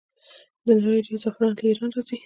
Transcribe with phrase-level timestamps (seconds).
[0.65, 2.17] د نړۍ ډیری زعفران له ایران راځي.